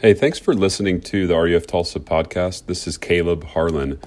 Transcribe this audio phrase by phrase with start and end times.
[0.00, 2.66] Hey, thanks for listening to the RUF Tulsa podcast.
[2.66, 3.98] This is Caleb Harlan.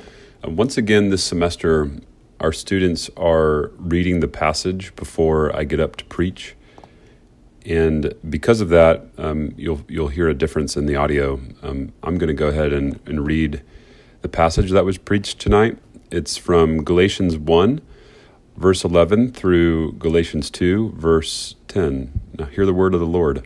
[0.41, 1.91] Uh, once again, this semester,
[2.39, 6.55] our students are reading the passage before I get up to preach.
[7.65, 11.41] And because of that, um, you'll, you'll hear a difference in the audio.
[11.61, 13.61] Um, I'm going to go ahead and, and read
[14.21, 15.77] the passage that was preached tonight.
[16.09, 17.81] It's from Galatians 1,
[18.55, 22.21] verse 11, through Galatians 2, verse 10.
[22.39, 23.45] Now, hear the word of the Lord.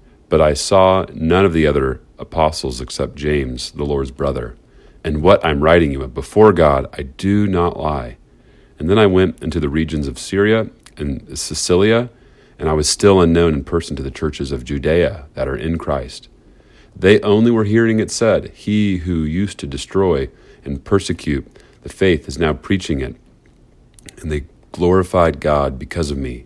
[0.31, 4.55] But I saw none of the other apostles except James, the Lord's brother.
[5.03, 8.15] And what I'm writing you before God, I do not lie.
[8.79, 12.09] And then I went into the regions of Syria and Cilicia,
[12.57, 15.77] and I was still unknown in person to the churches of Judea that are in
[15.77, 16.29] Christ.
[16.95, 20.29] They only were hearing it said, He who used to destroy
[20.63, 21.45] and persecute
[21.83, 23.17] the faith is now preaching it.
[24.21, 26.45] And they glorified God because of me.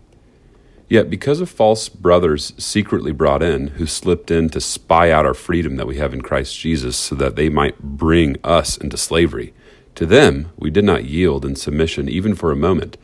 [0.91, 5.33] Yet, because of false brothers secretly brought in, who slipped in to spy out our
[5.33, 9.53] freedom that we have in Christ Jesus, so that they might bring us into slavery,
[9.95, 12.97] to them we did not yield in submission even for a moment,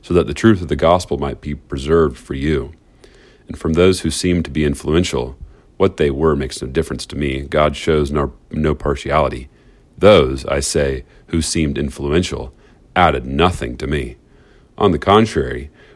[0.00, 2.72] so that the truth of the gospel might be preserved for you.
[3.48, 5.36] And from those who seemed to be influential,
[5.76, 7.42] what they were makes no difference to me.
[7.42, 9.50] God shows no, no partiality.
[9.98, 12.54] Those, I say, who seemed influential,
[12.96, 14.16] added nothing to me.
[14.78, 15.68] On the contrary,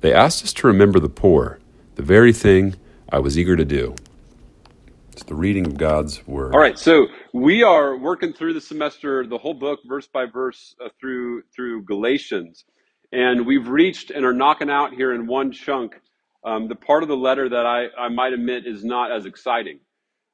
[0.00, 1.58] they asked us to remember the poor,
[1.96, 2.76] the very thing
[3.10, 3.94] I was eager to do.
[5.12, 6.54] It's the reading of God's word.
[6.54, 10.74] All right, so we are working through the semester, the whole book, verse by verse,
[10.84, 12.64] uh, through through Galatians,
[13.12, 16.00] and we've reached and are knocking out here in one chunk
[16.44, 19.80] um, the part of the letter that I, I might admit is not as exciting.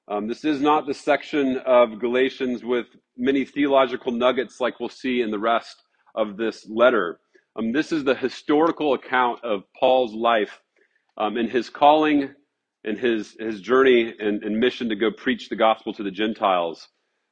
[0.08, 5.20] Um, this is not the section of Galatians with many theological nuggets like we'll see
[5.20, 5.82] in the rest
[6.14, 7.18] of this letter.
[7.58, 10.60] Um, this is the historical account of Paul's life
[11.16, 12.34] um, and his calling
[12.84, 16.86] and his, his journey and, and, mission to go preach the gospel to the Gentiles.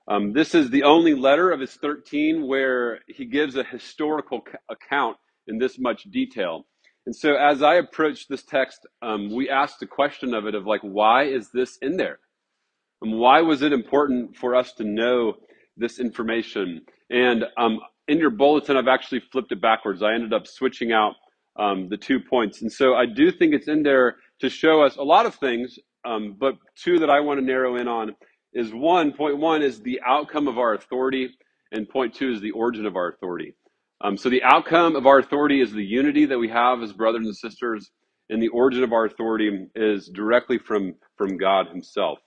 [0.08, 5.16] Um, this is the only letter of his 13 where he gives a historical account
[5.46, 6.66] in this much detail.
[7.06, 10.66] And so as I approach this text, um, we asked the question of it of
[10.66, 12.18] like, why is this in there?
[13.02, 15.34] And why was it important for us to know
[15.76, 16.80] this information?
[17.10, 20.02] And um, in your bulletin, I've actually flipped it backwards.
[20.02, 21.14] I ended up switching out
[21.58, 22.62] um, the two points.
[22.62, 25.78] And so I do think it's in there to show us a lot of things,
[26.04, 28.14] um, but two that I want to narrow in on
[28.52, 31.30] is one, point one is the outcome of our authority,
[31.72, 33.54] and point two is the origin of our authority.
[34.02, 37.26] Um, so the outcome of our authority is the unity that we have as brothers
[37.26, 37.90] and sisters,
[38.28, 42.18] and the origin of our authority is directly from, from God Himself.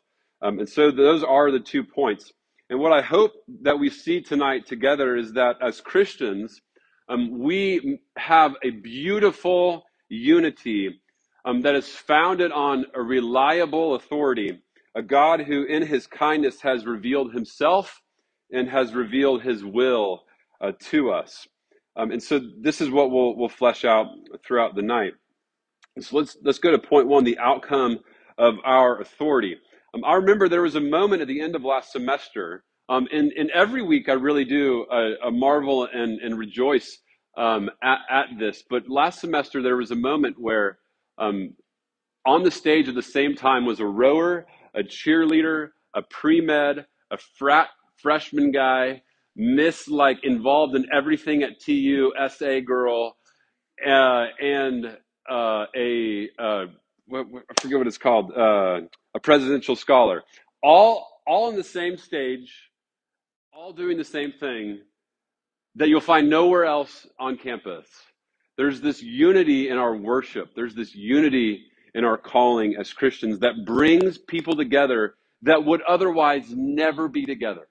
[0.41, 2.31] Um, and so those are the two points.
[2.69, 3.31] And what I hope
[3.61, 6.61] that we see tonight together is that as Christians,
[7.07, 10.99] um, we have a beautiful unity
[11.45, 14.61] um, that is founded on a reliable authority,
[14.95, 18.01] a God who, in his kindness, has revealed himself
[18.51, 20.23] and has revealed his will
[20.59, 21.47] uh, to us.
[21.95, 24.07] Um, and so this is what we'll, we'll flesh out
[24.45, 25.13] throughout the night.
[25.99, 27.99] So let's, let's go to point one the outcome
[28.37, 29.57] of our authority.
[29.97, 33.31] Um, I remember there was a moment at the end of last semester, um, and,
[33.31, 36.99] and every week I really do a, marvel and, and rejoice
[37.35, 38.63] um, at, at this.
[38.69, 40.77] But last semester there was a moment where
[41.17, 41.55] um,
[42.25, 44.45] on the stage at the same time was a rower,
[44.75, 49.01] a cheerleader, a pre med, a frat freshman guy,
[49.35, 53.17] Miss like involved in everything at TU, SA girl,
[53.85, 54.97] uh, and
[55.29, 56.29] uh, a
[57.13, 57.23] I
[57.61, 58.81] forget what it's called, uh,
[59.15, 60.23] a presidential scholar,
[60.63, 62.53] all all on the same stage,
[63.53, 64.81] all doing the same thing
[65.75, 67.87] that you'll find nowhere else on campus.
[68.57, 70.49] There's this unity in our worship.
[70.55, 71.65] There's this unity
[71.95, 77.67] in our calling as Christians that brings people together that would otherwise never be together.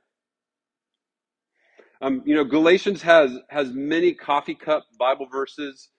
[2.03, 5.91] Um, you know, Galatians has has many coffee cup Bible verses,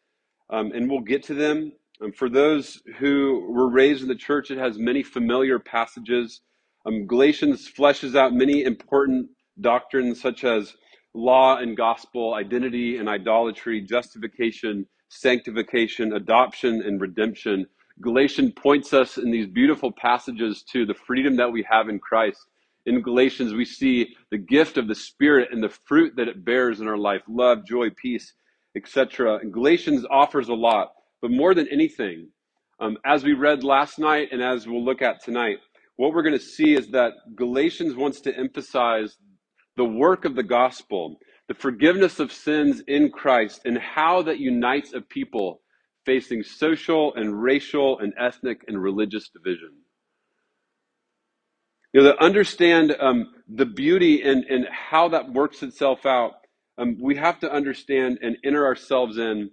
[0.50, 1.74] um, and we'll get to them.
[2.04, 6.42] Um, for those who were raised in the church, it has many familiar passages.
[6.86, 9.30] Um, Galatians fleshes out many important
[9.60, 10.76] doctrines such as
[11.14, 17.66] law and gospel, identity and idolatry, justification, sanctification, adoption, and redemption.
[18.02, 22.40] Galatians points us in these beautiful passages to the freedom that we have in Christ.
[22.86, 26.80] In Galatians, we see the gift of the Spirit and the fruit that it bears
[26.80, 28.34] in our life love, joy, peace,
[28.76, 29.40] etc.
[29.50, 30.92] Galatians offers a lot,
[31.22, 32.30] but more than anything,
[32.80, 35.58] um, as we read last night and as we'll look at tonight,
[35.96, 39.18] what we're going to see is that Galatians wants to emphasize
[39.78, 41.18] the work of the gospel,
[41.48, 45.62] the forgiveness of sins in Christ, and how that unites a people
[46.06, 49.72] facing social and racial and ethnic and religious division.
[51.94, 56.34] You know, to understand um, the beauty and, and how that works itself out,
[56.78, 59.50] um, we have to understand and enter ourselves in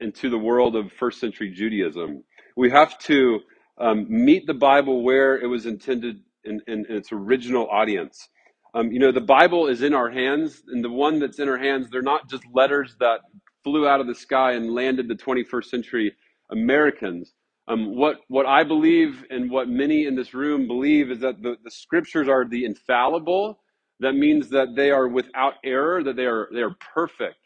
[0.00, 2.24] into the world of first century Judaism.
[2.56, 3.40] We have to
[3.78, 8.28] um, meet the Bible where it was intended in, in, in its original audience.
[8.74, 11.58] Um, you know, the Bible is in our hands, and the one that's in our
[11.58, 13.20] hands, they're not just letters that
[13.64, 16.14] flew out of the sky and landed the 21st century
[16.50, 17.32] Americans.
[17.66, 21.56] Um, what, what I believe and what many in this room believe is that the,
[21.64, 23.60] the scriptures are the infallible.
[24.00, 27.36] That means that they are without error, that they are, they are perfect.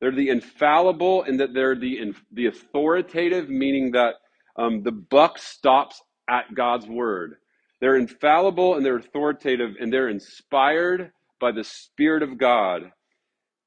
[0.00, 4.14] They're the infallible and that they're the, the authoritative, meaning that
[4.56, 7.36] um, the buck stops at God's word.
[7.80, 12.92] They're infallible and they're authoritative and they're inspired by the Spirit of God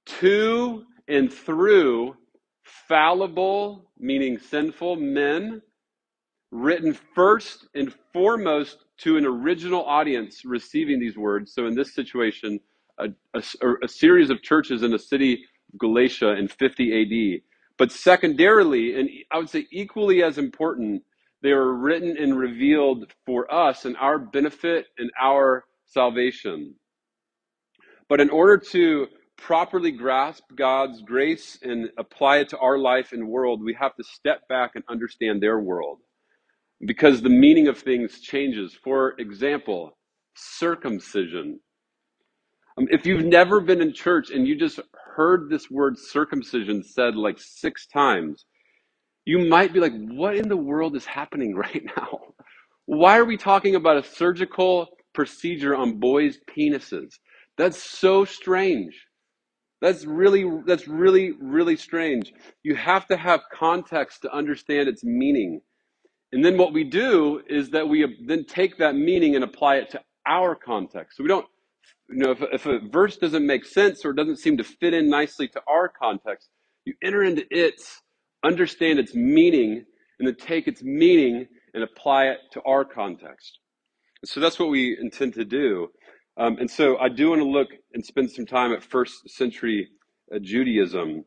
[0.05, 2.15] to and through
[2.63, 5.61] fallible, meaning sinful men,
[6.51, 11.53] written first and foremost to an original audience receiving these words.
[11.53, 12.59] So in this situation,
[12.97, 13.43] a, a,
[13.83, 15.45] a series of churches in a city
[15.79, 17.41] Galatia in 50 AD.
[17.77, 21.03] But secondarily, and I would say equally as important,
[21.41, 26.75] they are written and revealed for us and our benefit and our salvation.
[28.09, 29.07] But in order to
[29.37, 34.03] properly grasp God's grace and apply it to our life and world, we have to
[34.03, 35.99] step back and understand their world
[36.85, 38.77] because the meaning of things changes.
[38.83, 39.97] For example,
[40.35, 41.59] circumcision.
[42.77, 44.79] Um, if you've never been in church and you just
[45.15, 48.45] heard this word circumcision said like six times,
[49.25, 52.19] you might be like, what in the world is happening right now?
[52.85, 57.13] Why are we talking about a surgical procedure on boys' penises?
[57.57, 58.95] That's so strange.
[59.81, 62.33] That's really, that's really, really strange.
[62.63, 65.61] You have to have context to understand its meaning.
[66.31, 69.89] And then what we do is that we then take that meaning and apply it
[69.91, 71.17] to our context.
[71.17, 71.47] So we don't,
[72.09, 75.09] you know, if, if a verse doesn't make sense or doesn't seem to fit in
[75.09, 76.49] nicely to our context,
[76.85, 78.01] you enter into its
[78.43, 79.85] understand its meaning,
[80.19, 83.59] and then take its meaning and apply it to our context.
[84.25, 85.89] So that's what we intend to do.
[86.37, 89.87] Um, and so I do want to look and spend some time at first century
[90.33, 91.25] uh, Judaism.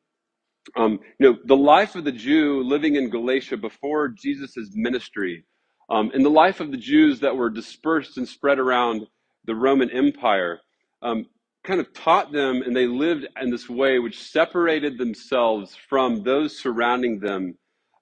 [0.76, 5.44] Um, you know, the life of the Jew living in Galatia before Jesus' ministry,
[5.90, 9.06] um, and the life of the Jews that were dispersed and spread around
[9.46, 10.60] the Roman Empire,
[11.02, 11.26] um,
[11.64, 16.58] kind of taught them and they lived in this way which separated themselves from those
[16.60, 17.56] surrounding them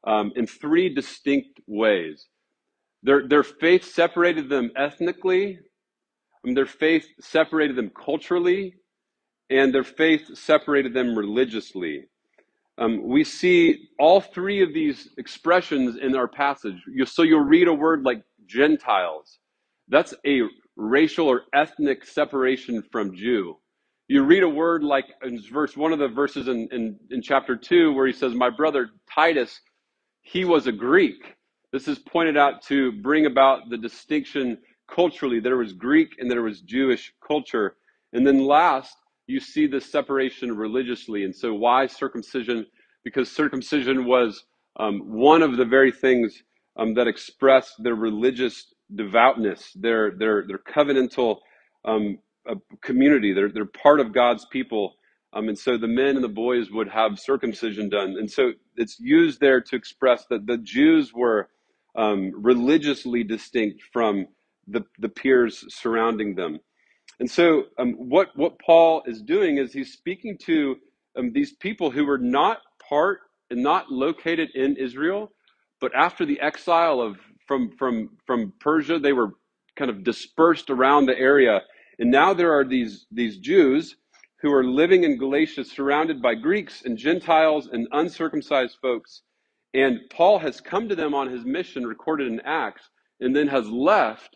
[0.05, 2.27] um, in three distinct ways.
[3.03, 5.59] Their, their faith separated them ethnically,
[6.47, 8.75] um, their faith separated them culturally,
[9.51, 12.05] and their faith separated them religiously.
[12.79, 16.77] Um, we see all three of these expressions in our passage.
[16.89, 19.39] You, so you'll read a word like Gentiles.
[19.89, 20.43] That's a
[20.77, 23.59] racial or ethnic separation from Jew.
[24.09, 27.57] You read a word like in verse one of the verses in, in, in chapter
[27.57, 29.61] two where he says, My brother Titus,
[30.23, 31.37] he was a Greek.
[31.73, 34.59] This is pointed out to bring about the distinction
[34.91, 35.41] culturally.
[35.41, 37.77] There was Greek and there was Jewish culture.
[38.13, 41.25] And then last, you see the separation religiously.
[41.25, 42.67] And so, why circumcision?
[43.05, 44.45] Because circumcision was
[44.79, 46.43] um, one of the very things
[46.77, 51.39] um, that expressed their religious devoutness, their their their covenantal
[51.85, 52.19] um,
[52.49, 53.33] uh, community.
[53.33, 54.95] They're they're part of God's people,
[55.33, 58.17] um, and so the men and the boys would have circumcision done.
[58.19, 61.49] And so it's used there to express that the Jews were
[61.97, 64.29] um, religiously distinct from
[64.69, 66.59] the the peers surrounding them.
[67.19, 70.77] And so, um, what what Paul is doing is he's speaking to
[71.17, 72.59] um, these people who were not
[72.89, 73.21] part
[73.51, 75.33] and not located in Israel,
[75.81, 79.33] but after the exile of from from from Persia, they were
[79.77, 81.63] kind of dispersed around the area,
[81.99, 83.97] and now there are these these Jews
[84.43, 89.23] who are living in Galatia, surrounded by Greeks and Gentiles and uncircumcised folks.
[89.75, 93.69] And Paul has come to them on his mission, recorded in Acts, and then has
[93.69, 94.31] left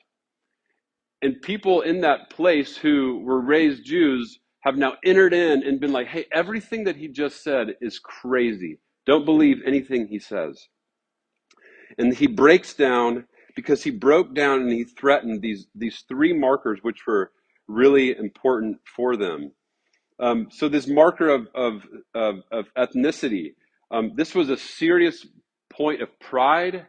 [1.22, 5.92] and people in that place who were raised Jews have now entered in and been
[5.92, 8.78] like, hey, everything that he just said is crazy.
[9.06, 10.68] Don't believe anything he says.
[11.98, 16.80] And he breaks down because he broke down and he threatened these, these three markers,
[16.82, 17.32] which were
[17.68, 19.52] really important for them.
[20.18, 21.82] Um, so, this marker of, of,
[22.14, 23.54] of, of ethnicity,
[23.90, 25.26] um, this was a serious
[25.70, 26.86] point of pride.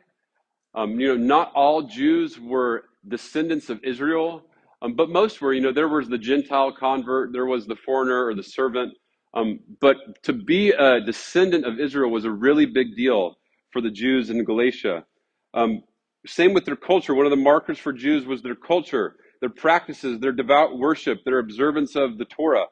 [0.75, 4.43] Um, you know, not all Jews were descendants of Israel,
[4.81, 5.53] um, but most were.
[5.53, 8.93] You know, there was the Gentile convert, there was the foreigner or the servant.
[9.33, 13.37] Um, but to be a descendant of Israel was a really big deal
[13.71, 15.05] for the Jews in Galatia.
[15.53, 15.83] Um,
[16.25, 17.13] same with their culture.
[17.13, 21.39] One of the markers for Jews was their culture, their practices, their devout worship, their
[21.39, 22.65] observance of the Torah.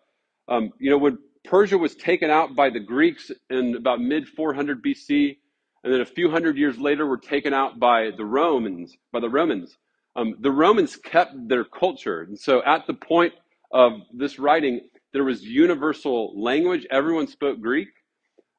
[0.47, 4.83] Um, you know, when Persia was taken out by the Greeks in about mid 400
[4.83, 5.37] BC,
[5.83, 9.29] and then a few hundred years later were taken out by the Romans, by the
[9.29, 9.77] Romans.
[10.15, 12.21] Um, the Romans kept their culture.
[12.21, 13.33] And so at the point
[13.71, 14.81] of this writing,
[15.13, 16.87] there was universal language.
[16.89, 17.89] Everyone spoke Greek.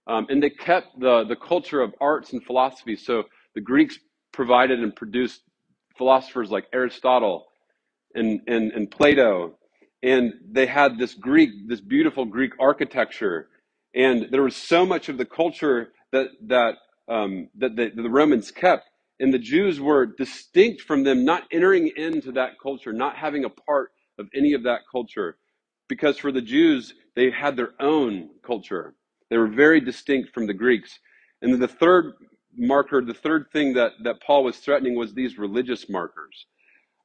[0.07, 2.97] Um, and they kept the, the culture of arts and philosophy.
[2.97, 3.99] So the Greeks
[4.33, 5.43] provided and produced
[5.97, 7.47] philosophers like Aristotle
[8.15, 9.59] and, and, and Plato.
[10.03, 13.49] And they had this Greek, this beautiful Greek architecture.
[13.95, 16.75] And there was so much of the culture that, that,
[17.09, 21.91] um, that the, the Romans kept and the Jews were distinct from them, not entering
[21.97, 25.39] into that culture, not having a part of any of that culture.
[25.89, 28.95] Because for the Jews, they had their own culture.
[29.31, 30.99] They were very distinct from the Greeks.
[31.43, 32.15] And then the third
[32.57, 36.47] marker, the third thing that, that Paul was threatening was these religious markers.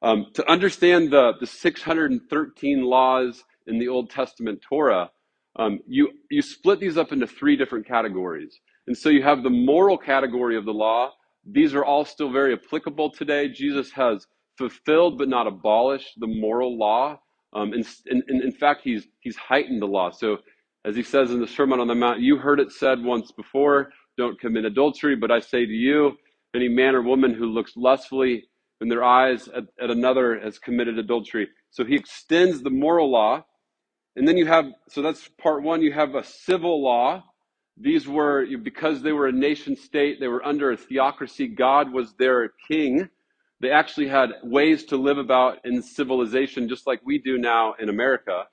[0.02, 5.10] Um, to understand the, the 613 laws in the Old Testament Torah,
[5.56, 8.58] um, you, you split these up into three different categories.
[8.86, 11.12] And so you have the moral category of the law,
[11.44, 13.48] these are all still very applicable today.
[13.48, 14.26] Jesus has
[14.56, 17.18] fulfilled but not abolished the moral law.
[17.52, 20.10] Um, and, and, and in fact, he's, he's heightened the law.
[20.10, 20.38] So,
[20.84, 23.90] as he says in the Sermon on the Mount, you heard it said once before,
[24.18, 26.12] don't commit adultery, but I say to you,
[26.54, 28.44] any man or woman who looks lustfully
[28.80, 31.48] in their eyes at, at another has committed adultery.
[31.70, 33.44] So he extends the moral law.
[34.16, 37.22] And then you have, so that's part one, you have a civil law,
[37.78, 42.12] these were, because they were a nation state, they were under a theocracy, God was
[42.18, 43.08] their king.
[43.60, 47.88] They actually had ways to live about in civilization, just like we do now in
[47.88, 48.44] America.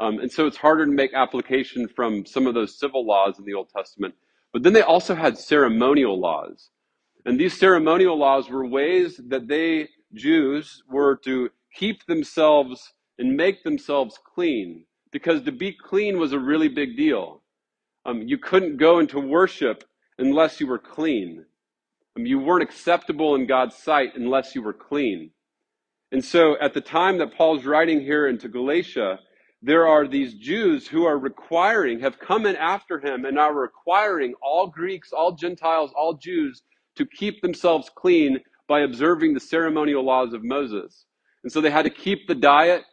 [0.00, 3.44] Um, and so it's harder to make application from some of those civil laws in
[3.44, 4.14] the Old Testament.
[4.50, 6.70] But then they also had ceremonial laws.
[7.26, 13.62] And these ceremonial laws were ways that they, Jews, were to keep themselves and make
[13.62, 14.86] themselves clean.
[15.12, 17.42] Because to be clean was a really big deal.
[18.06, 19.84] Um, you couldn't go into worship
[20.18, 21.44] unless you were clean.
[22.16, 25.32] Um, you weren't acceptable in God's sight unless you were clean.
[26.10, 29.18] And so at the time that Paul's writing here into Galatia,
[29.62, 34.34] there are these Jews who are requiring, have come in after him and are requiring
[34.42, 36.62] all Greeks, all Gentiles, all Jews
[36.96, 41.04] to keep themselves clean by observing the ceremonial laws of Moses.
[41.42, 42.84] And so they had to keep the diet,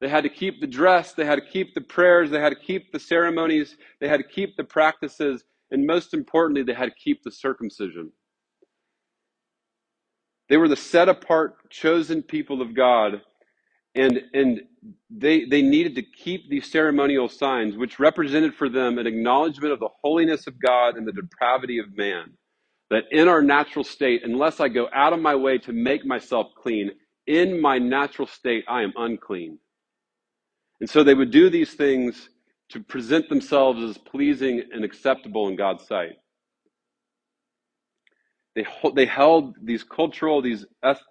[0.00, 2.58] they had to keep the dress, they had to keep the prayers, they had to
[2.60, 6.94] keep the ceremonies, they had to keep the practices, and most importantly, they had to
[6.94, 8.12] keep the circumcision.
[10.48, 13.22] They were the set apart, chosen people of God,
[13.94, 14.62] and, and
[15.10, 19.80] they, they needed to keep these ceremonial signs, which represented for them an acknowledgement of
[19.80, 22.32] the holiness of God and the depravity of man.
[22.90, 26.48] That in our natural state, unless I go out of my way to make myself
[26.60, 26.90] clean,
[27.26, 29.58] in my natural state, I am unclean.
[30.80, 32.28] And so they would do these things
[32.70, 36.16] to present themselves as pleasing and acceptable in God's sight.
[38.54, 40.66] They, they held these cultural, these,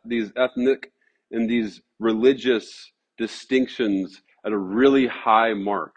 [0.05, 0.92] these ethnic,
[1.33, 5.93] and these religious distinctions at a really high mark.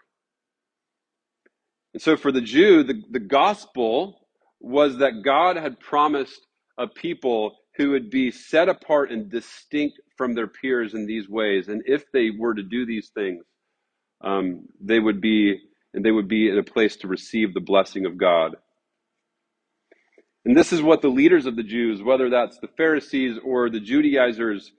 [1.93, 4.27] And so for the Jew, the, the gospel
[4.59, 6.45] was that God had promised
[6.77, 11.67] a people who would be set apart and distinct from their peers in these ways.
[11.67, 13.43] And if they were to do these things,
[14.21, 15.59] um, they would be
[15.93, 18.55] and they would be in a place to receive the blessing of God.
[20.45, 23.79] And this is what the leaders of the Jews, whether that's the Pharisees or the
[23.79, 24.71] Judaizers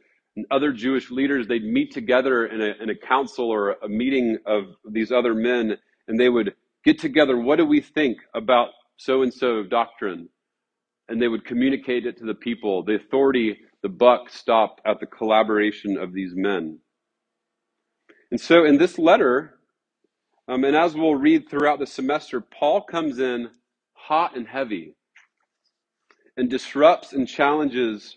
[0.51, 4.65] other Jewish leaders, they'd meet together in a, in a council or a meeting of
[4.91, 5.77] these other men,
[6.07, 6.55] and they would
[6.85, 7.39] get together.
[7.39, 10.29] What do we think about so and so doctrine?
[11.09, 12.85] And they would communicate it to the people.
[12.85, 16.79] The authority, the buck stopped at the collaboration of these men.
[18.31, 19.59] And so in this letter,
[20.49, 23.51] um, and as we'll read throughout the semester, Paul comes in
[23.95, 24.95] hot and heavy
[26.37, 28.17] and disrupts and challenges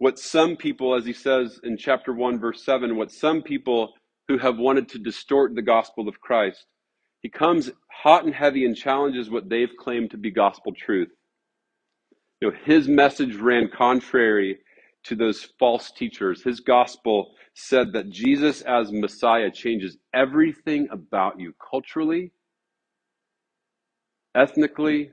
[0.00, 3.92] what some people, as he says in chapter 1, verse 7, what some people
[4.28, 6.64] who have wanted to distort the gospel of Christ.
[7.20, 11.10] He comes hot and heavy and challenges what they've claimed to be gospel truth.
[12.40, 14.60] You know, his message ran contrary
[15.04, 16.42] to those false teachers.
[16.42, 22.32] His gospel said that Jesus as Messiah changes everything about you culturally,
[24.34, 25.10] ethnically,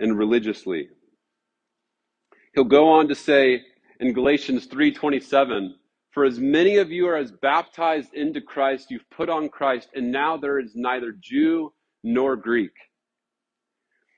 [0.00, 0.88] and religiously.
[2.54, 3.64] He'll go on to say
[4.00, 5.78] in Galatians 3:27,
[6.10, 10.10] "For as many of you are as baptized into Christ, you've put on Christ, and
[10.10, 12.72] now there is neither Jew nor Greek."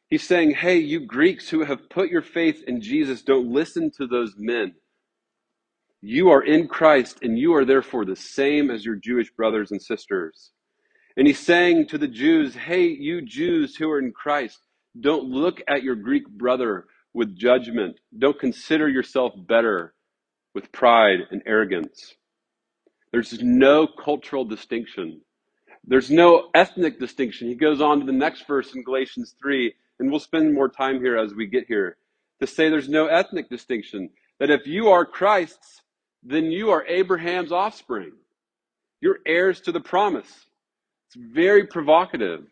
[0.08, 4.06] He's saying, "Hey, you Greeks who have put your faith in Jesus, don't listen to
[4.06, 4.74] those men.
[6.00, 9.82] You are in Christ, and you are therefore the same as your Jewish brothers and
[9.82, 10.52] sisters.
[11.16, 14.60] And he's saying to the Jews, Hey, you Jews who are in Christ,
[14.98, 17.96] don't look at your Greek brother with judgment.
[18.18, 19.94] Don't consider yourself better
[20.54, 22.14] with pride and arrogance.
[23.12, 25.20] There's no cultural distinction.
[25.84, 27.48] There's no ethnic distinction.
[27.48, 31.00] He goes on to the next verse in Galatians 3, and we'll spend more time
[31.00, 31.96] here as we get here
[32.40, 34.10] to say there's no ethnic distinction.
[34.38, 35.82] That if you are Christ's,
[36.22, 38.12] then you are Abraham's offspring.
[39.00, 40.28] You're heirs to the promise.
[41.08, 42.46] It's very provocative.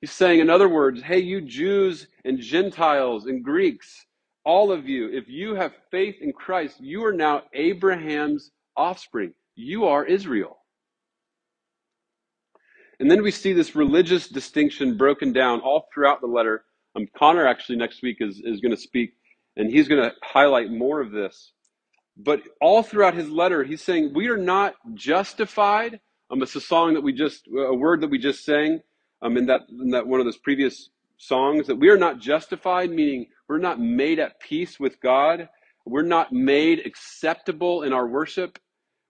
[0.00, 4.06] He's saying, in other words, hey, you Jews and Gentiles and Greeks,
[4.44, 9.34] all of you, if you have faith in Christ, you are now Abraham's offspring.
[9.54, 10.56] You are Israel.
[12.98, 16.64] And then we see this religious distinction broken down all throughout the letter.
[16.96, 19.12] Um, Connor actually next week is, is going to speak,
[19.56, 21.52] and he's going to highlight more of this.
[22.16, 26.00] But all throughout his letter, he's saying, We are not justified.
[26.30, 28.80] Um, it's a song that we just, a word that we just sang
[29.22, 32.90] um, in, that, in that one of those previous songs, that we are not justified,
[32.90, 35.48] meaning we're not made at peace with God.
[35.84, 38.58] We're not made acceptable in our worship.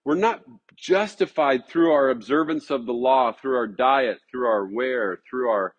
[0.05, 0.43] We're not
[0.77, 5.75] justified through our observance of the law, through our diet, through our wear, through our,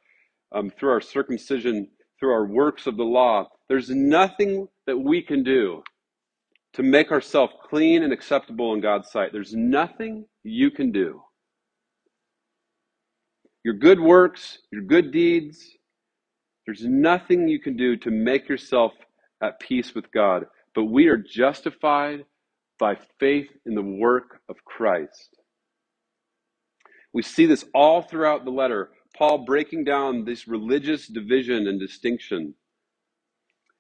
[0.51, 1.87] um, through our circumcision,
[2.19, 3.47] through our works of the law.
[3.67, 5.81] There's nothing that we can do
[6.73, 9.31] to make ourselves clean and acceptable in God's sight.
[9.33, 11.21] There's nothing you can do.
[13.63, 15.77] Your good works, your good deeds,
[16.65, 18.93] there's nothing you can do to make yourself
[19.41, 20.45] at peace with God.
[20.73, 22.25] But we are justified
[22.79, 25.37] by faith in the work of Christ.
[27.13, 28.91] We see this all throughout the letter.
[29.17, 32.55] Paul breaking down this religious division and distinction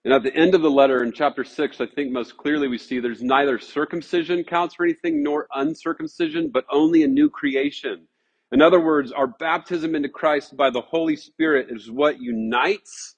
[0.03, 2.79] and at the end of the letter in chapter 6, I think most clearly we
[2.79, 8.07] see there's neither circumcision counts for anything nor uncircumcision, but only a new creation.
[8.51, 13.15] In other words, our baptism into Christ by the Holy Spirit is what unites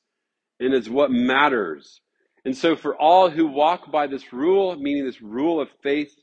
[0.59, 2.01] and is what matters.
[2.45, 6.13] And so, for all who walk by this rule, meaning this rule of faith,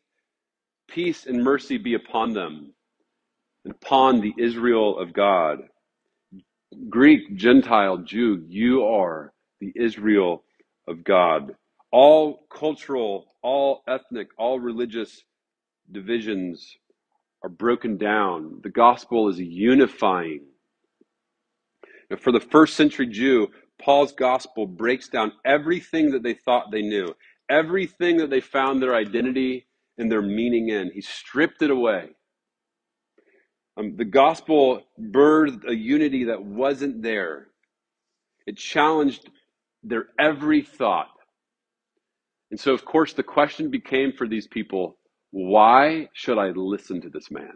[0.88, 2.72] peace and mercy be upon them
[3.64, 5.60] and upon the Israel of God.
[6.88, 10.44] Greek, Gentile, Jew, you are the Israel
[10.86, 11.56] of God.
[11.90, 15.24] All cultural, all ethnic, all religious
[15.90, 16.76] divisions
[17.42, 18.60] are broken down.
[18.62, 20.42] The gospel is unifying.
[22.10, 23.48] And for the first century Jew,
[23.80, 27.14] Paul's gospel breaks down everything that they thought they knew,
[27.48, 30.90] everything that they found their identity and their meaning in.
[30.92, 32.10] He stripped it away.
[33.76, 37.48] Um, the gospel birthed a unity that wasn't there.
[38.46, 39.30] It challenged
[39.82, 41.08] their every thought.
[42.50, 44.96] And so, of course, the question became for these people
[45.30, 47.52] why should I listen to this man?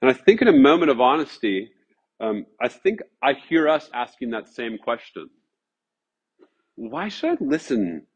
[0.00, 1.70] And I think in a moment of honesty,
[2.20, 5.28] um, I think I hear us asking that same question.
[6.76, 8.06] Why should I listen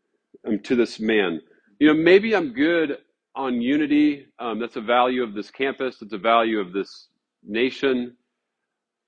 [0.47, 1.41] um, to this man?
[1.79, 2.99] You know, maybe I'm good
[3.37, 4.27] on unity.
[4.39, 6.03] Um, that's a value of this campus.
[6.03, 7.09] It's a value of this
[7.45, 8.17] nation.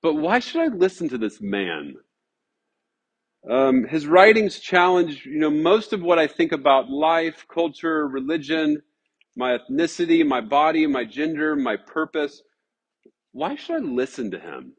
[0.01, 1.95] But why should I listen to this man?
[3.47, 8.81] Um, his writings challenge, you know, most of what I think about life, culture, religion,
[9.35, 12.41] my ethnicity, my body, my gender, my purpose.
[13.31, 14.73] Why should I listen to him?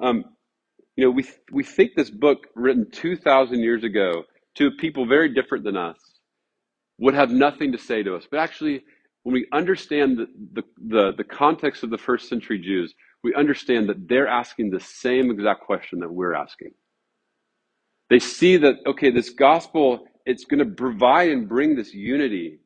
[0.00, 0.24] Um,
[0.96, 4.24] you know, we we think this book, written two thousand years ago
[4.56, 5.98] to people very different than us,
[6.98, 8.26] would have nothing to say to us.
[8.30, 8.82] But actually,
[9.22, 13.88] when we understand the, the, the, the context of the first century Jews, we understand
[13.88, 16.72] that they're asking the same exact question that we're asking.
[18.08, 22.58] They see that, okay, this gospel, it's going to provide and bring this unity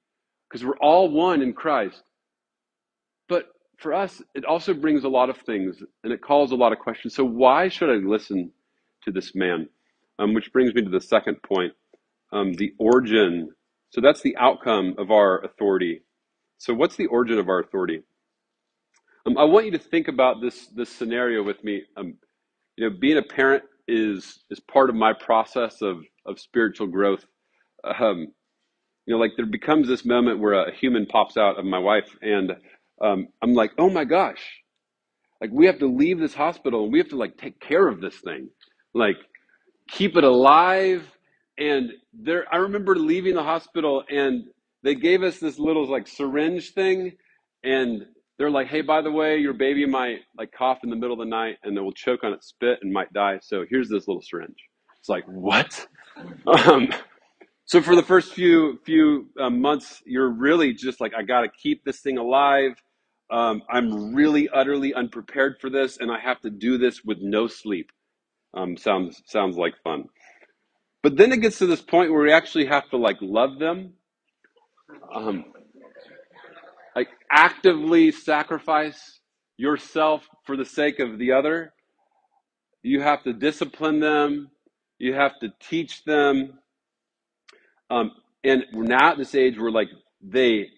[0.48, 2.02] because we're all one in Christ.
[3.28, 3.46] But
[3.78, 6.78] for us, it also brings a lot of things and it calls a lot of
[6.78, 7.14] questions.
[7.14, 8.50] So, why should I listen
[9.04, 9.68] to this man?
[10.18, 11.72] Um, which brings me to the second point
[12.32, 13.50] um, the origin.
[13.90, 16.02] So, that's the outcome of our authority.
[16.58, 18.02] So, what's the origin of our authority?
[19.26, 21.82] Um, I want you to think about this this scenario with me.
[21.96, 22.14] Um,
[22.76, 27.24] you know, being a parent is is part of my process of of spiritual growth.
[27.84, 28.28] Um,
[29.06, 32.16] you know, like there becomes this moment where a human pops out of my wife,
[32.22, 32.52] and
[33.00, 34.42] um, I'm like, oh my gosh,
[35.40, 38.00] like we have to leave this hospital and we have to like take care of
[38.00, 38.48] this thing,
[38.94, 39.16] like
[39.88, 41.10] keep it alive.
[41.58, 44.44] And there, I remember leaving the hospital, and
[44.82, 47.12] they gave us this little like syringe thing,
[47.62, 48.06] and
[48.38, 51.20] they're like, hey, by the way, your baby might like cough in the middle of
[51.20, 53.38] the night and it will choke on its spit and might die.
[53.42, 54.58] So here's this little syringe.
[54.98, 55.86] It's like, what?
[56.46, 56.88] Um,
[57.66, 61.48] so for the first few few uh, months, you're really just like, I got to
[61.48, 62.72] keep this thing alive.
[63.30, 67.46] Um, I'm really utterly unprepared for this, and I have to do this with no
[67.46, 67.90] sleep.
[68.52, 70.04] Um, sounds sounds like fun.
[71.02, 73.94] But then it gets to this point where we actually have to like love them.
[75.14, 75.44] Um,
[77.34, 79.20] actively sacrifice
[79.56, 81.72] yourself for the sake of the other.
[82.82, 84.50] You have to discipline them.
[84.98, 86.60] You have to teach them.
[87.90, 88.12] Um,
[88.44, 89.88] and we're now at this age where like
[90.22, 90.68] they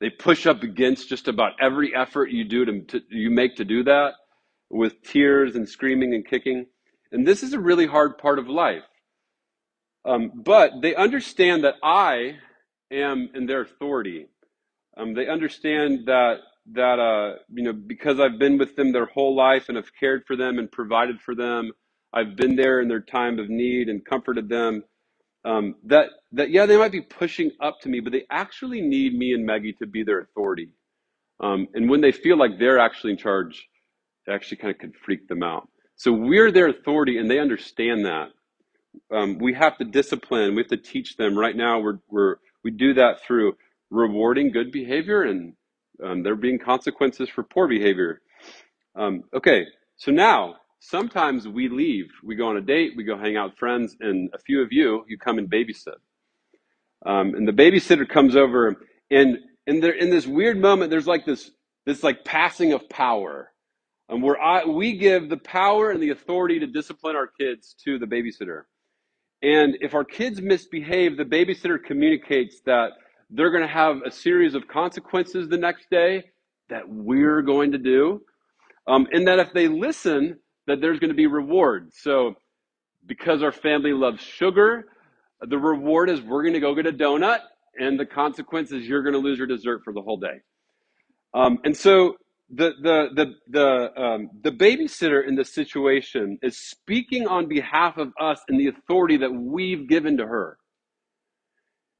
[0.00, 3.64] they push up against just about every effort you do to, to you make to
[3.64, 4.14] do that
[4.70, 6.66] with tears and screaming and kicking.
[7.12, 8.82] And this is a really hard part of life.
[10.04, 12.38] Um, but they understand that I
[12.90, 14.26] am in their authority.
[14.96, 16.38] Um, they understand that
[16.72, 20.24] that uh, you know because I've been with them their whole life and have cared
[20.26, 21.72] for them and provided for them.
[22.12, 24.84] I've been there in their time of need and comforted them.
[25.44, 29.14] Um, that that yeah, they might be pushing up to me, but they actually need
[29.14, 30.68] me and Maggie to be their authority.
[31.40, 33.68] Um, and when they feel like they're actually in charge,
[34.26, 35.68] it actually kind of can freak them out.
[35.96, 38.28] So we're their authority, and they understand that.
[39.10, 40.54] Um, we have to discipline.
[40.54, 41.36] We have to teach them.
[41.36, 43.56] Right now, we're, we're we do that through
[43.92, 45.52] rewarding good behavior and
[46.02, 48.20] um, there being consequences for poor behavior.
[48.96, 52.06] Um, okay, so now sometimes we leave.
[52.24, 54.72] We go on a date, we go hang out with friends, and a few of
[54.72, 56.00] you, you come and babysit.
[57.04, 58.74] Um, and the babysitter comes over,
[59.10, 61.50] and in, there, in this weird moment, there's like this,
[61.84, 63.52] this like passing of power.
[64.08, 67.98] And where I, we give the power and the authority to discipline our kids to
[67.98, 68.62] the babysitter.
[69.42, 72.92] And if our kids misbehave, the babysitter communicates that
[73.32, 76.22] they're going to have a series of consequences the next day
[76.68, 78.20] that we're going to do.
[78.86, 81.90] Um, and that if they listen, that there's going to be reward.
[81.94, 82.34] So
[83.06, 84.86] because our family loves sugar,
[85.40, 87.40] the reward is we're going to go get a donut,
[87.78, 90.40] and the consequence is you're going to lose your dessert for the whole day.
[91.34, 92.16] Um, and so
[92.50, 98.12] the the the the um, the babysitter in this situation is speaking on behalf of
[98.20, 100.58] us and the authority that we've given to her.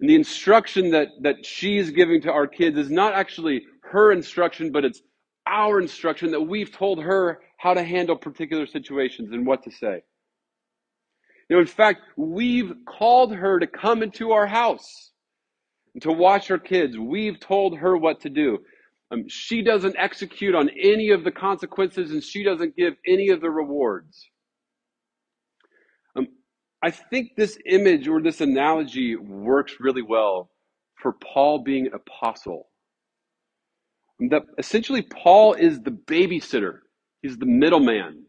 [0.03, 4.73] And the instruction that, that she's giving to our kids is not actually her instruction,
[4.73, 5.01] but it's
[5.47, 10.03] our instruction that we've told her how to handle particular situations and what to say.
[11.49, 15.13] You know, in fact, we've called her to come into our house
[15.95, 16.99] and to watch our kids.
[16.99, 18.59] We've told her what to do.
[19.13, 23.41] Um, she doesn't execute on any of the consequences and she doesn't give any of
[23.41, 24.32] the rewards.
[26.83, 30.51] I think this image or this analogy works really well
[30.97, 32.69] for Paul being an apostle.
[34.31, 36.79] That essentially Paul is the babysitter.
[37.23, 38.25] He's the middleman.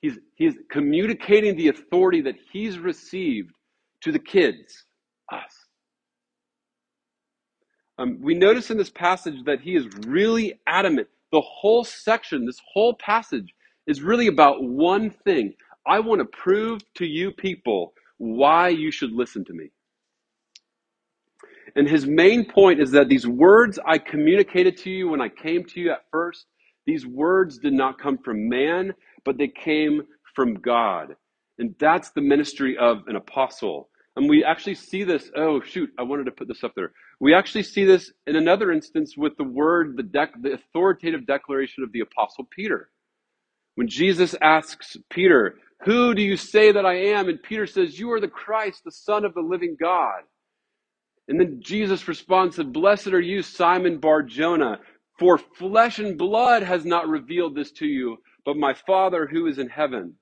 [0.00, 3.52] He's, he's communicating the authority that he's received
[4.02, 4.84] to the kids,
[5.32, 5.52] us.
[7.98, 11.08] Um, we notice in this passage that he is really adamant.
[11.30, 13.54] The whole section, this whole passage,
[13.86, 15.54] is really about one thing.
[15.86, 19.70] I want to prove to you people why you should listen to me.
[21.76, 25.64] And his main point is that these words I communicated to you when I came
[25.66, 26.46] to you at first,
[26.86, 28.92] these words did not come from man,
[29.24, 30.02] but they came
[30.34, 31.16] from God.
[31.58, 33.88] And that's the ministry of an apostle.
[34.16, 35.30] And we actually see this.
[35.36, 36.92] Oh, shoot, I wanted to put this up there.
[37.20, 41.84] We actually see this in another instance with the word, the, dec- the authoritative declaration
[41.84, 42.90] of the apostle Peter.
[43.76, 47.28] When Jesus asks Peter, Who do you say that I am?
[47.28, 50.22] And Peter says, You are the Christ, the Son of the living God.
[51.28, 54.78] And then Jesus responds, Blessed are you, Simon Bar Jonah,
[55.18, 59.58] for flesh and blood has not revealed this to you, but my Father who is
[59.58, 60.14] in heaven.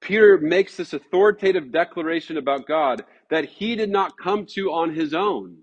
[0.00, 5.14] Peter makes this authoritative declaration about God that he did not come to on his
[5.14, 5.58] own.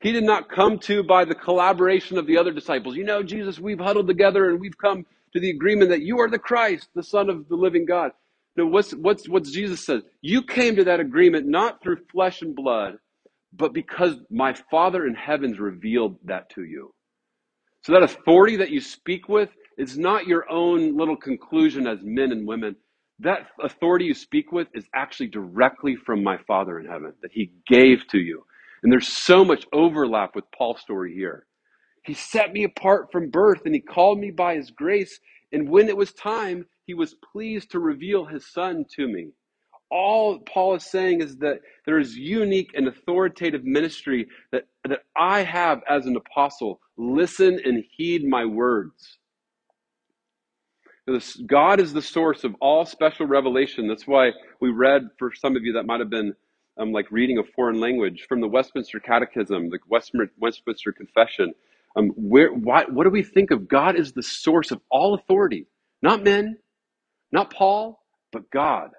[0.00, 2.96] He did not come to by the collaboration of the other disciples.
[2.96, 6.30] You know, Jesus, we've huddled together and we've come to the agreement that you are
[6.30, 8.12] the Christ, the Son of the living God.
[8.56, 10.02] No, what's, what's, what's Jesus says?
[10.22, 12.96] You came to that agreement not through flesh and blood,
[13.52, 16.92] but because my Father in heavens revealed that to you.
[17.82, 22.32] So that authority that you speak with is not your own little conclusion as men
[22.32, 22.76] and women.
[23.20, 27.52] That authority you speak with is actually directly from my Father in heaven that He
[27.66, 28.44] gave to you.
[28.82, 31.46] And there's so much overlap with Paul's story here.
[32.02, 35.20] He set me apart from birth and He called me by His grace.
[35.52, 39.30] And when it was time, He was pleased to reveal His Son to me.
[39.90, 45.42] All Paul is saying is that there is unique and authoritative ministry that, that I
[45.42, 46.80] have as an apostle.
[46.96, 49.18] Listen and heed my words.
[51.46, 53.88] God is the source of all special revelation.
[53.88, 56.34] That's why we read, for some of you that might have been
[56.78, 59.78] um, like reading a foreign language, from the Westminster Catechism, the
[60.38, 61.52] Westminster Confession.
[61.96, 63.68] Um, where, why, what do we think of?
[63.68, 65.66] God is the source of all authority.
[66.02, 66.58] Not men,
[67.32, 68.00] not Paul,
[68.32, 68.90] but God.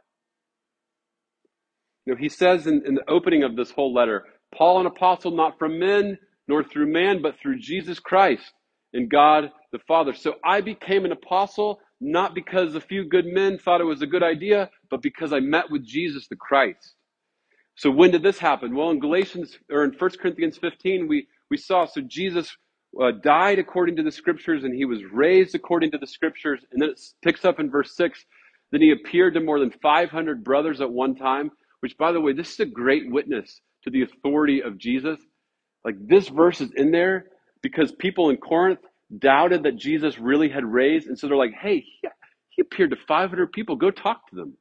[2.06, 4.26] You know, he says in, in the opening of this whole letter,
[4.56, 8.54] Paul, an apostle, not from men, nor through man, but through Jesus Christ
[8.94, 10.14] and God the Father.
[10.14, 14.08] So I became an apostle not because a few good men thought it was a
[14.08, 16.96] good idea, but because I met with Jesus the Christ.
[17.76, 18.76] So when did this happen?
[18.76, 22.56] Well, in Galatians or in 1 Corinthians 15, we, we saw so Jesus
[23.00, 26.64] uh, died according to the scriptures and he was raised according to the scriptures.
[26.72, 28.26] And then it picks up in verse 6
[28.72, 31.52] then he appeared to more than 500 brothers at one time,
[31.82, 35.20] which, by the way, this is a great witness to the authority of Jesus.
[35.84, 37.26] Like this verse is in there
[37.62, 38.80] because people in Corinth
[39.20, 41.08] doubted that Jesus really had raised.
[41.08, 42.08] And so they're like, hey, he,
[42.50, 43.76] he appeared to 500 people.
[43.76, 44.54] Go talk to them.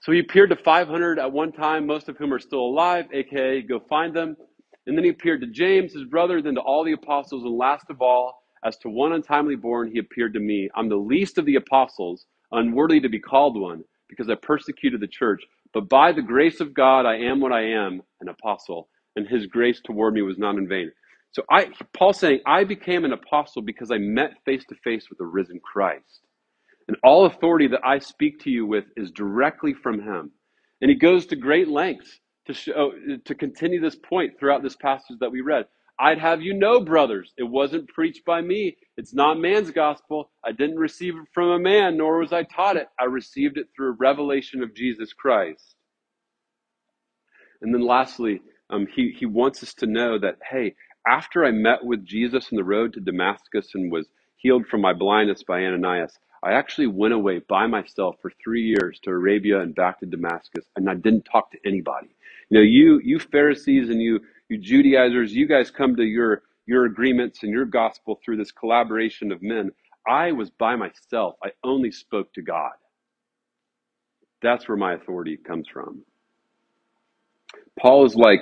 [0.00, 3.62] So he appeared to 500 at one time, most of whom are still alive, aka
[3.62, 4.36] go find them.
[4.86, 7.44] And then he appeared to James, his brother, then to all the apostles.
[7.44, 10.68] And last of all, as to one untimely born, he appeared to me.
[10.74, 15.08] I'm the least of the apostles, unworthy to be called one, because I persecuted the
[15.08, 15.42] church.
[15.74, 19.46] But by the grace of God, I am what I am, an apostle, and his
[19.46, 20.92] grace toward me was not in vain.
[21.32, 25.18] So I, Paul's saying, I became an apostle because I met face to face with
[25.18, 26.20] the risen Christ.
[26.88, 30.30] And all authority that I speak to you with is directly from him.
[30.80, 32.92] And he goes to great lengths to show,
[33.24, 35.66] to continue this point throughout this passage that we read.
[35.98, 38.76] I'd have you know, brothers, it wasn't preached by me.
[38.98, 40.30] It's not man's gospel.
[40.44, 42.88] I didn't receive it from a man, nor was I taught it.
[43.00, 45.74] I received it through a revelation of Jesus Christ.
[47.62, 50.74] And then lastly, um, he, he wants us to know that, hey,
[51.06, 54.92] after I met with Jesus on the road to Damascus and was healed from my
[54.92, 59.74] blindness by Ananias, I actually went away by myself for three years to Arabia and
[59.74, 62.08] back to Damascus, and I didn't talk to anybody.
[62.50, 66.86] You know, you you Pharisees and you you Judaizers, you guys come to your your
[66.86, 69.72] agreements and your gospel through this collaboration of men.
[70.08, 71.36] I was by myself.
[71.44, 72.72] I only spoke to God.
[74.42, 76.02] That's where my authority comes from.
[77.80, 78.40] Paul is like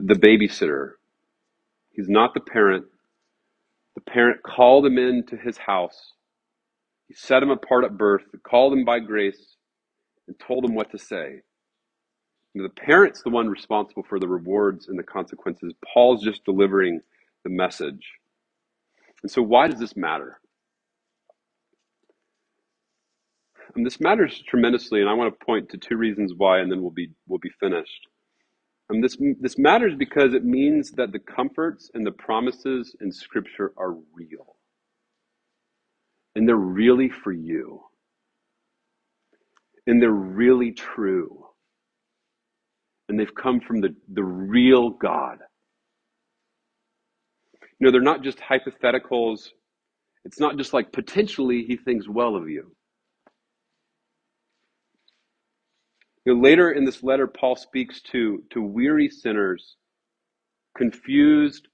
[0.00, 0.92] the babysitter
[1.92, 2.86] He's not the parent.
[3.96, 6.14] The parent called him into his house.
[7.08, 9.56] He set him apart at birth, called him by grace,
[10.26, 11.40] and told him what to say.
[12.54, 15.72] Know, the parent's the one responsible for the rewards and the consequences.
[15.92, 17.00] Paul's just delivering
[17.44, 18.04] the message.
[19.22, 20.40] And so, why does this matter?
[23.74, 26.82] And this matters tremendously, and I want to point to two reasons why, and then
[26.82, 28.06] we'll be we'll be finished.
[28.90, 33.72] And this, this matters because it means that the comforts and the promises in Scripture
[33.76, 34.57] are real.
[36.36, 37.82] And they're really for you.
[39.86, 41.44] And they're really true.
[43.08, 45.38] and they've come from the, the real God.
[47.80, 49.50] You know, they're not just hypotheticals.
[50.24, 52.72] It's not just like potentially he thinks well of you.
[56.26, 59.76] You know, later in this letter, Paul speaks to, to weary sinners,
[60.76, 61.68] confused,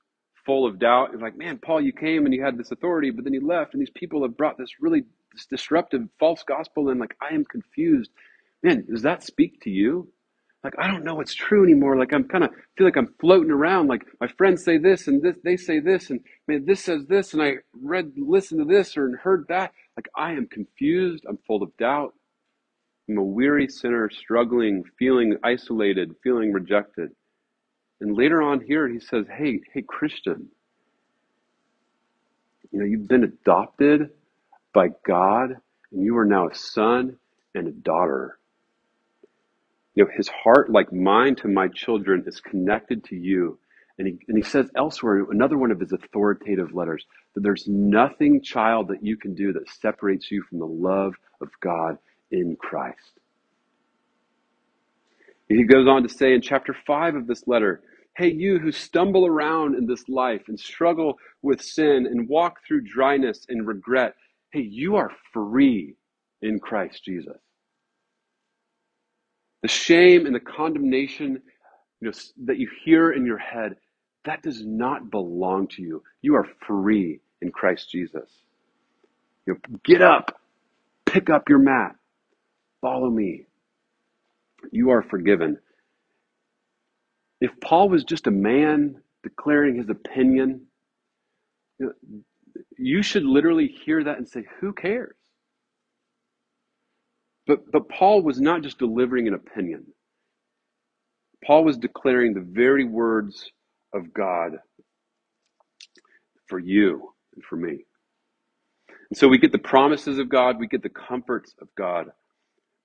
[0.46, 1.11] full of doubt.
[1.12, 3.74] He's like, man, Paul, you came and you had this authority, but then you left,
[3.74, 7.44] and these people have brought this really this disruptive false gospel, and like, I am
[7.44, 8.11] confused.
[8.62, 10.09] Man, does that speak to you?
[10.62, 11.98] Like, I don't know what's true anymore.
[11.98, 13.88] Like, I'm kind of feel like I'm floating around.
[13.88, 17.35] Like, my friends say this, and this, they say this, and man, this says this,
[17.35, 19.72] and I read, listened to this, or heard that.
[19.96, 21.26] Like, I am confused.
[21.28, 22.14] I'm full of doubt.
[23.11, 27.11] I'm a weary sinner struggling, feeling isolated, feeling rejected.
[28.04, 30.48] And later on here, he says, Hey, hey, Christian,
[32.70, 34.10] you know, you've been adopted
[34.74, 35.56] by God,
[35.90, 37.16] and you are now a son
[37.54, 38.38] and a daughter.
[39.94, 43.58] You know, his heart, like mine to my children, is connected to you.
[43.98, 48.42] And he, and he says elsewhere, another one of his authoritative letters, that there's nothing,
[48.42, 51.96] child, that you can do that separates you from the love of God
[52.30, 53.18] in Christ.
[55.48, 57.82] He goes on to say in chapter 5 of this letter,
[58.16, 62.83] Hey, you who stumble around in this life and struggle with sin and walk through
[62.83, 64.14] dryness and regret,
[64.53, 65.96] hey, you are free
[66.42, 67.38] in Christ Jesus.
[69.62, 71.42] The shame and the condemnation
[72.00, 72.12] you know,
[72.46, 73.77] that you hear in your head,
[74.24, 76.03] that does not belong to you.
[76.22, 78.31] You are free in Christ Jesus.
[79.46, 80.40] You know, get up,
[81.07, 81.92] pick up your mat,
[82.81, 83.46] Follow me.
[84.72, 85.59] You are forgiven.
[87.40, 90.66] If Paul was just a man declaring his opinion,
[91.78, 91.92] you, know,
[92.78, 95.16] you should literally hear that and say, Who cares?
[97.46, 99.84] But, but Paul was not just delivering an opinion.
[101.44, 103.50] Paul was declaring the very words
[103.94, 104.52] of God
[106.48, 107.84] for you and for me.
[109.10, 112.06] And so we get the promises of God, we get the comforts of God.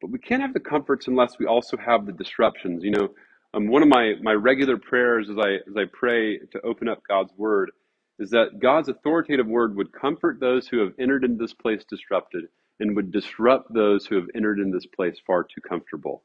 [0.01, 2.83] But we can't have the comforts unless we also have the disruptions.
[2.83, 3.09] You know,
[3.53, 7.01] um, one of my, my regular prayers as I, as I pray to open up
[7.07, 7.71] God's word
[8.19, 12.45] is that God's authoritative word would comfort those who have entered into this place disrupted
[12.79, 16.23] and would disrupt those who have entered in this place far too comfortable.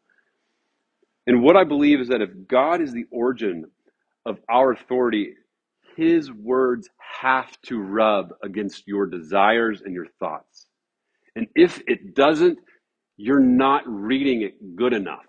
[1.26, 3.64] And what I believe is that if God is the origin
[4.26, 5.34] of our authority,
[5.96, 6.90] his words
[7.22, 10.66] have to rub against your desires and your thoughts.
[11.36, 12.58] And if it doesn't,
[13.16, 15.24] you're not reading it good enough.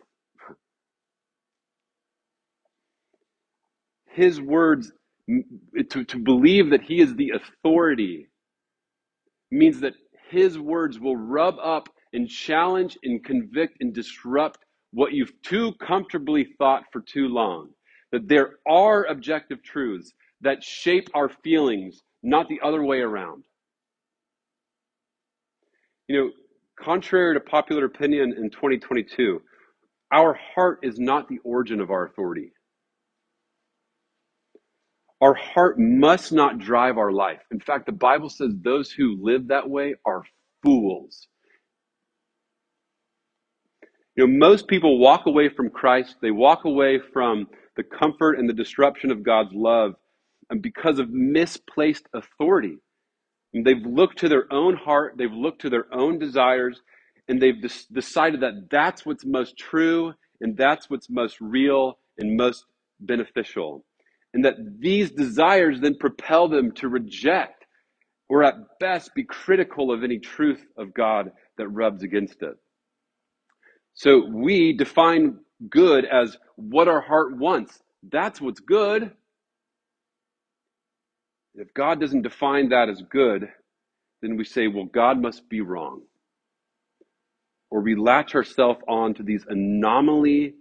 [4.15, 4.91] His words,
[5.27, 8.29] to, to believe that he is the authority,
[9.51, 9.93] means that
[10.29, 14.59] his words will rub up and challenge and convict and disrupt
[14.91, 17.69] what you've too comfortably thought for too long.
[18.11, 23.43] That there are objective truths that shape our feelings, not the other way around.
[26.07, 26.31] You know,
[26.79, 29.41] Contrary to popular opinion in 2022,
[30.11, 32.51] our heart is not the origin of our authority.
[35.21, 37.41] Our heart must not drive our life.
[37.51, 40.23] In fact, the Bible says those who live that way are
[40.63, 41.27] fools.
[44.15, 47.47] You know, most people walk away from Christ, they walk away from
[47.77, 49.95] the comfort and the disruption of God's love
[50.49, 52.77] and because of misplaced authority.
[53.53, 56.81] They've looked to their own heart, they've looked to their own desires,
[57.27, 62.37] and they've des- decided that that's what's most true and that's what's most real and
[62.37, 62.65] most
[62.99, 63.85] beneficial.
[64.35, 67.65] And that these desires then propel them to reject
[68.27, 72.55] or at best be critical of any truth of God that rubs against it.
[73.93, 77.81] So we define good as what our heart wants.
[78.11, 79.11] That's what's good.
[81.55, 83.47] If God doesn't define that as good,
[84.21, 86.01] then we say, well, God must be wrong.
[87.71, 90.55] Or we latch ourselves on to these anomaly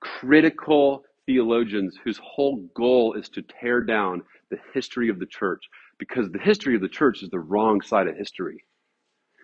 [0.00, 5.62] critical theologians whose whole goal is to tear down the history of the church
[5.98, 8.64] because the history of the church is the wrong side of history.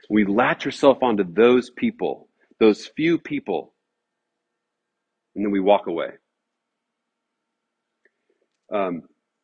[0.09, 2.29] We latch ourselves onto those people,
[2.59, 3.75] those few people,
[5.37, 6.09] and then we walk away.
[8.73, 9.03] Um,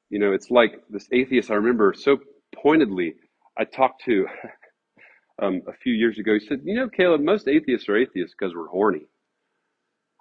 [0.08, 2.18] you know, it's like this atheist I remember so
[2.56, 3.16] pointedly.
[3.58, 4.26] I talked to
[5.42, 6.34] um, a few years ago.
[6.34, 9.06] He said, "You know, Caleb, most atheists are atheists because we're horny."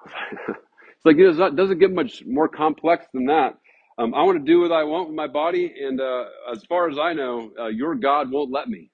[1.00, 3.56] it's like it doesn't get much more complex than that.
[3.98, 6.90] Um, I want to do what I want with my body, and uh, as far
[6.90, 8.92] as I know, uh, your God won't let me.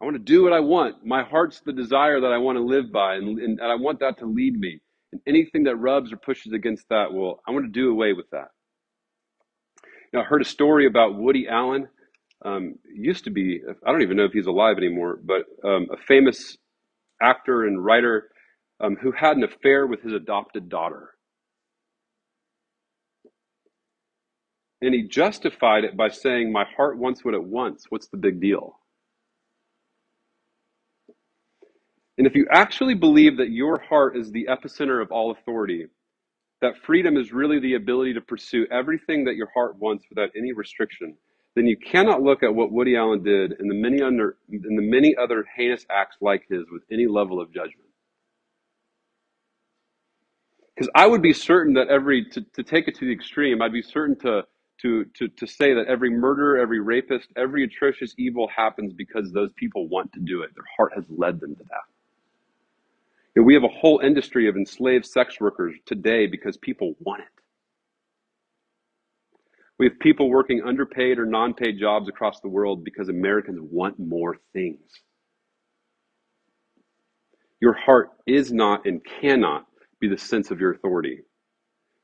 [0.00, 1.06] I want to do what I want.
[1.06, 4.18] My heart's the desire that I want to live by, and, and I want that
[4.18, 4.80] to lead me.
[5.12, 8.28] And anything that rubs or pushes against that, well, I want to do away with
[8.30, 8.48] that.
[10.12, 11.88] Now, I heard a story about Woody Allen.
[12.44, 15.96] Um, used to be, I don't even know if he's alive anymore, but um, a
[15.96, 16.56] famous
[17.22, 18.30] actor and writer
[18.82, 21.10] um, who had an affair with his adopted daughter.
[24.82, 27.86] And he justified it by saying, My heart wants what it wants.
[27.88, 28.78] What's the big deal?
[32.18, 35.86] And if you actually believe that your heart is the epicenter of all authority,
[36.60, 40.52] that freedom is really the ability to pursue everything that your heart wants without any
[40.52, 41.16] restriction,
[41.56, 44.82] then you cannot look at what Woody Allen did and the many under and the
[44.82, 47.91] many other heinous acts like his with any level of judgment.
[50.74, 53.72] Because I would be certain that every to, to take it to the extreme, I'd
[53.72, 54.44] be certain to
[54.80, 59.52] to to to say that every murderer, every rapist, every atrocious evil happens because those
[59.54, 60.50] people want to do it.
[60.54, 61.98] Their heart has led them to that.
[63.42, 67.28] We have a whole industry of enslaved sex workers today because people want it.
[69.78, 73.98] We have people working underpaid or non paid jobs across the world because Americans want
[73.98, 74.80] more things.
[77.60, 79.66] Your heart is not and cannot
[80.02, 81.20] be the sense of your authority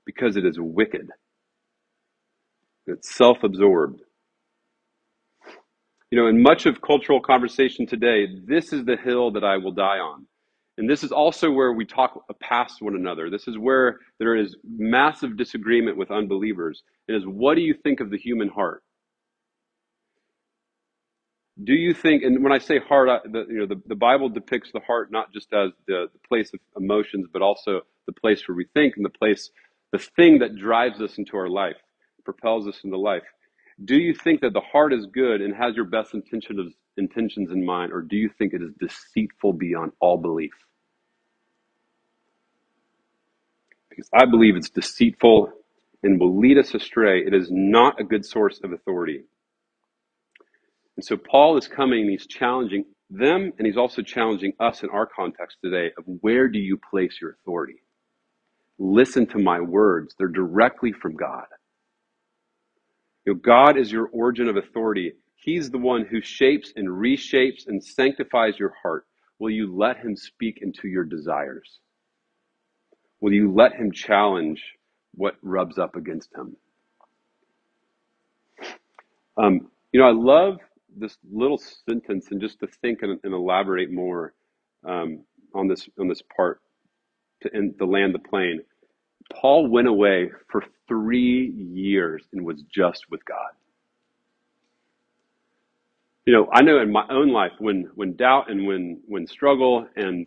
[0.06, 1.10] because it is wicked.
[2.86, 4.00] It's self absorbed.
[6.10, 9.72] You know, in much of cultural conversation today, this is the hill that I will
[9.72, 10.26] die on.
[10.78, 13.28] And this is also where we talk past one another.
[13.28, 16.84] This is where there is massive disagreement with unbelievers.
[17.08, 18.82] It is what do you think of the human heart?
[21.62, 24.72] Do you think, and when I say heart, the, you know, the, the Bible depicts
[24.72, 28.56] the heart not just as the, the place of emotions, but also the place where
[28.56, 29.50] we think and the place,
[29.92, 31.76] the thing that drives us into our life,
[32.24, 33.24] propels us into life.
[33.84, 37.92] Do you think that the heart is good and has your best intentions in mind,
[37.92, 40.52] or do you think it is deceitful beyond all belief?
[43.98, 45.52] because I believe it's deceitful
[46.04, 47.20] and will lead us astray.
[47.26, 49.24] It is not a good source of authority.
[50.98, 54.90] And so Paul is coming and he's challenging them and he's also challenging us in
[54.90, 57.84] our context today of where do you place your authority?
[58.80, 60.16] Listen to my words.
[60.18, 61.44] They're directly from God.
[63.24, 65.12] You know, God is your origin of authority.
[65.36, 69.06] He's the one who shapes and reshapes and sanctifies your heart.
[69.38, 71.78] Will you let him speak into your desires?
[73.20, 74.64] Will you let him challenge
[75.14, 76.56] what rubs up against him?
[79.36, 80.58] Um, you know, I love
[81.00, 84.34] this little sentence, and just to think and, and elaborate more
[84.88, 85.24] um,
[85.54, 86.60] on this on this part
[87.42, 88.60] to end the land the plane.
[89.32, 93.52] Paul went away for three years and was just with God.
[96.26, 99.86] You know, I know in my own life when when doubt and when when struggle
[99.96, 100.26] and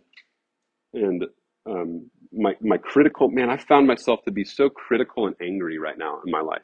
[0.94, 1.24] and
[1.66, 3.50] um, my my critical man.
[3.50, 6.62] I found myself to be so critical and angry right now in my life.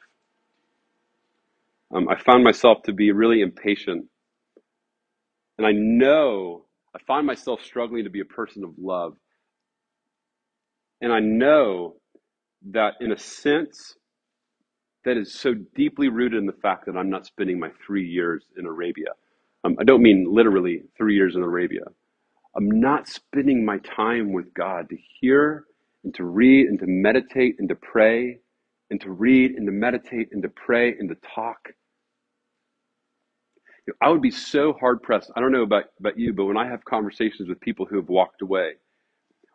[1.93, 4.05] Um, I found myself to be really impatient,
[5.57, 6.65] and I know
[6.95, 9.15] I find myself struggling to be a person of love.
[11.01, 11.95] And I know
[12.71, 13.95] that in a sense,
[15.05, 18.45] that is so deeply rooted in the fact that I'm not spending my three years
[18.57, 19.07] in Arabia.
[19.65, 21.83] Um, I don't mean literally three years in Arabia.
[22.55, 25.65] I'm not spending my time with God to hear
[26.03, 28.39] and to read and to meditate and to pray
[28.89, 31.59] and to read and to meditate and to pray and to talk.
[33.87, 35.31] You know, I would be so hard pressed.
[35.35, 38.09] I don't know about, about you, but when I have conversations with people who have
[38.09, 38.73] walked away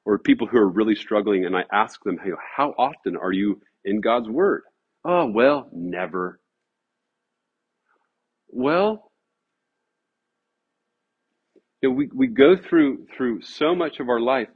[0.04, 3.60] or people who are really struggling and I ask them, hey, how often are you
[3.84, 4.62] in God's Word?
[5.04, 6.40] Oh, well, never.
[8.48, 9.10] Well,
[11.82, 14.48] you know, we, we go through through so much of our life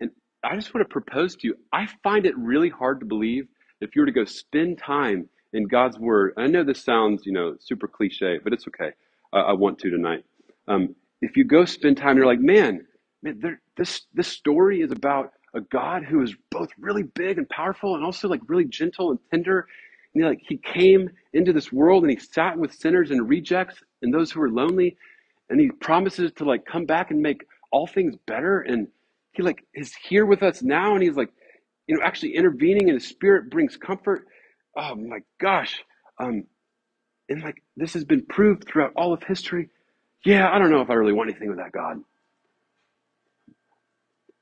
[0.00, 0.10] and
[0.44, 3.46] i just want to propose to you i find it really hard to believe
[3.84, 7.32] if you were to go spend time in god's word i know this sounds you
[7.32, 8.90] know super cliche but it's okay.
[9.32, 10.24] Uh, i want to tonight.
[10.68, 12.86] Um, if you go spend time you're like man
[13.22, 17.48] man there, this this story is about a god who is both really big and
[17.48, 19.66] powerful and also like really gentle and tender.
[20.14, 24.12] And like he came into this world and he sat with sinners and rejects and
[24.14, 24.96] those who were lonely
[25.50, 28.60] and he promises to like come back and make all things better.
[28.60, 28.88] And
[29.32, 31.30] he like is here with us now and he's like
[31.86, 34.26] you know actually intervening in his spirit brings comfort.
[34.76, 35.82] Oh my gosh.
[36.18, 36.44] Um
[37.28, 39.70] and like this has been proved throughout all of history.
[40.24, 42.00] Yeah i don't know if i really want anything with that god.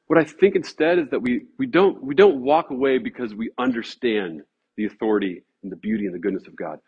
[0.09, 3.51] What i think instead is that we we don't we don't walk away because we
[3.59, 4.43] understand
[4.77, 6.79] the authority and the beauty and the goodness of god.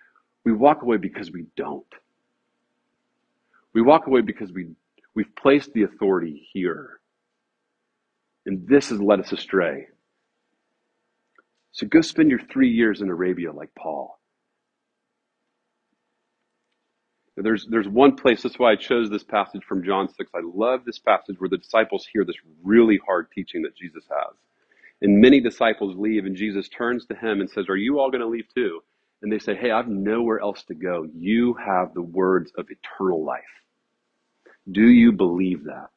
[0.44, 1.86] We walk away because we don't.
[3.74, 4.68] We walk away because we,
[5.14, 7.00] we've placed the authority here.
[8.46, 9.88] And this has led us astray.
[11.74, 14.20] So go spend your three years in Arabia like Paul.
[17.36, 20.30] There's, there's one place, that's why I chose this passage from John 6.
[20.34, 24.36] I love this passage where the disciples hear this really hard teaching that Jesus has.
[25.02, 28.22] And many disciples leave, and Jesus turns to him and says, Are you all going
[28.22, 28.80] to leave too?
[29.22, 31.08] And they say, Hey, I've nowhere else to go.
[31.14, 33.42] You have the words of eternal life.
[34.70, 35.88] Do you believe that?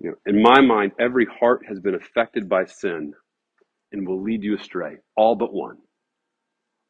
[0.00, 3.14] You know, in my mind, every heart has been affected by sin
[3.92, 4.96] and will lead you astray.
[5.16, 5.78] All but one.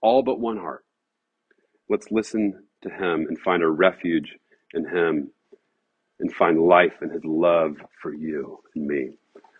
[0.02, 0.84] All but one heart.
[1.88, 4.36] Let's listen to him and find a refuge
[4.74, 5.30] in him
[6.20, 9.10] and find life in his love for you and me.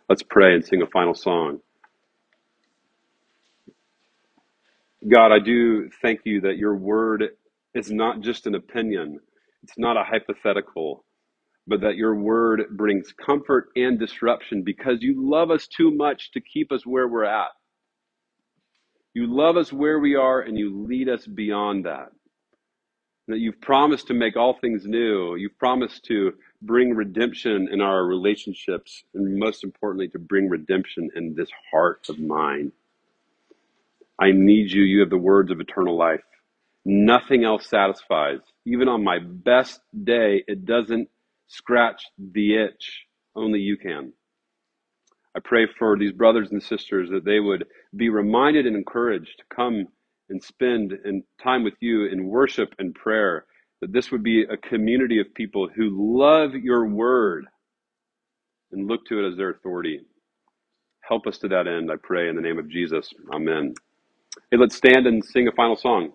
[0.09, 1.61] Let's pray and sing a final song.
[5.07, 7.25] God, I do thank you that your word
[7.75, 9.21] is not just an opinion,
[9.63, 11.05] it's not a hypothetical,
[11.69, 16.41] but that your word brings comfort and disruption because you love us too much to
[16.41, 17.51] keep us where we're at.
[19.15, 22.11] You love us where we are and you lead us beyond that.
[23.29, 25.37] That you've promised to make all things new.
[25.37, 31.35] You've promised to bring redemption in our relationships, and most importantly, to bring redemption in
[31.35, 32.73] this heart of mine.
[34.19, 34.83] I need you.
[34.83, 36.23] You have the words of eternal life.
[36.85, 38.41] Nothing else satisfies.
[38.65, 41.09] Even on my best day, it doesn't
[41.49, 43.05] scratch the itch.
[43.37, 44.13] Only you can.
[45.37, 49.57] I pray for these brothers and sisters that they would be reminded and encouraged to
[49.57, 49.87] come
[50.31, 50.95] and spend
[51.43, 53.47] time with you in worship and prayer,
[53.81, 57.47] that this would be a community of people who love your word
[58.73, 60.01] and look to it as their authority.
[61.03, 63.11] Help us to that end, I pray, in the name of Jesus.
[63.35, 63.75] Amen.
[64.51, 66.13] Hey, let's stand and sing a final song.